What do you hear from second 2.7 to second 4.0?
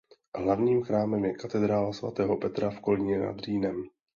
Kolíně nad Rýnem.